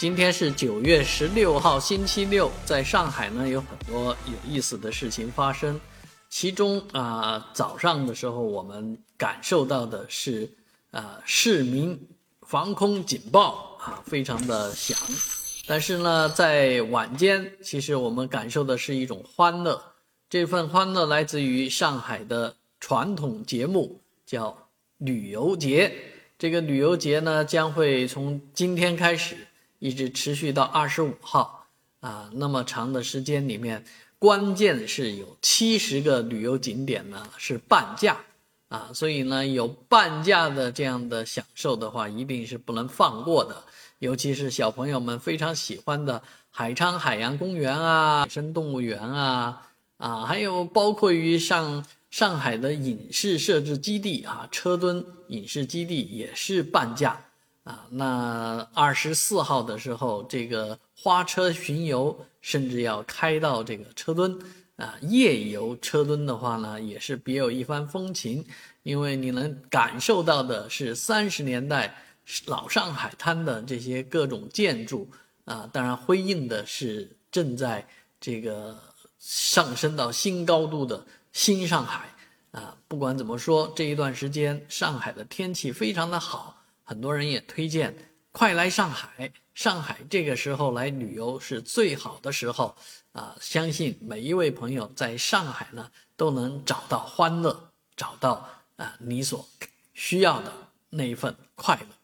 [0.00, 5.78] 今天是九月十六号，星期六，在上海呢有很多有意思的事情发生。
[6.30, 10.48] 其中啊，早上的时候我们感受到的是
[10.90, 12.00] 啊，市民
[12.46, 14.98] 防空警报啊，非常的响。
[15.66, 19.82] 但是呢，在晚间，其实我们感受的是一种欢乐。
[20.30, 25.92] 这份欢乐来自于上海的传统节目，叫旅游节。
[26.38, 29.36] 这个旅游节呢，将会从今天开始。
[29.80, 31.66] 一直持续到二十五号，
[32.00, 33.82] 啊，那么长的时间里面，
[34.18, 38.18] 关键是有七十个旅游景点呢是半价，
[38.68, 43.64] 啊，所以呢有半价的这样的享受的话，一定是不能放过的，
[44.00, 49.66] 尤其是小朋友们非常喜欢的海昌海洋公园啊、野生动物园啊，
[49.96, 57.24] 啊，还有包括于上上海的影视设置基地啊，车墩影视基地也是半价。
[57.64, 64.38] 啊，那二十四号的时候，这个花车巡游甚至要开到这个车墩
[64.76, 64.96] 啊。
[65.02, 68.44] 夜游车墩的话呢，也是别有一番风情，
[68.82, 71.94] 因为你能感受到的是三十年代
[72.46, 75.08] 老上海滩的这些各种建筑
[75.44, 75.68] 啊。
[75.70, 77.86] 当然，辉映的是正在
[78.18, 78.78] 这个
[79.18, 82.08] 上升到新高度的新上海
[82.52, 82.74] 啊。
[82.88, 86.56] 不管怎么说，这一段时间上海的天气非常的好。
[86.90, 87.94] 很多人也推荐
[88.32, 92.74] 快来上海，上海这个时候来旅游是最好的时候
[93.12, 93.36] 啊！
[93.40, 99.48] 相信每一位朋友在上海呢都能找到欢乐，找到啊你所
[99.94, 100.52] 需要的
[100.88, 101.99] 那一份快乐。